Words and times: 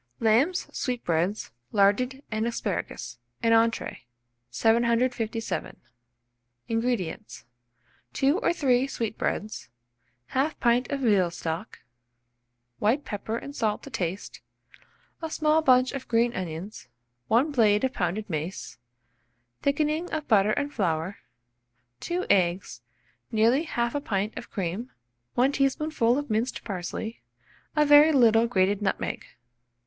LAMB'S 0.19 0.65
SWEETBREADS, 0.75 1.51
LARDED, 1.71 2.23
AND 2.31 2.47
ASPARAGUS 2.47 3.19
(an 3.43 3.53
Entree). 3.53 4.05
757. 4.49 5.77
INGREDIENTS. 6.67 7.45
2 8.13 8.39
or 8.39 8.51
3 8.51 8.87
sweetbreads, 8.87 9.69
1/2 10.31 10.59
pint 10.59 10.89
of 10.91 11.01
veal 11.01 11.29
stock, 11.29 11.81
white 12.79 13.05
pepper 13.05 13.37
and 13.37 13.55
salt 13.55 13.83
to 13.83 13.91
taste, 13.91 14.41
a 15.21 15.29
small 15.29 15.61
bunch 15.61 15.91
of 15.91 16.07
green 16.07 16.33
onions, 16.33 16.87
1 17.27 17.51
blade 17.51 17.83
of 17.83 17.93
pounded 17.93 18.27
mace, 18.27 18.79
thickening 19.61 20.11
of 20.11 20.27
butter 20.27 20.53
and 20.53 20.73
flour, 20.73 21.17
2 21.99 22.25
eggs, 22.27 22.81
nearly 23.31 23.67
1/2 23.67 24.03
pint 24.03 24.35
of 24.35 24.49
cream, 24.49 24.89
1 25.35 25.51
teaspoonful 25.51 26.17
of 26.17 26.31
minced 26.31 26.63
parsley, 26.63 27.21
a 27.75 27.85
very 27.85 28.11
little 28.11 28.47
grated 28.47 28.81
nutmeg. 28.81 29.25